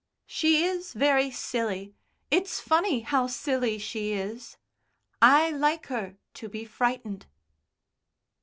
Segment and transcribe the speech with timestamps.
[0.25, 1.93] "She is very silly.
[2.31, 4.57] It's funny how silly she is.
[5.21, 7.27] I like her to be frightened."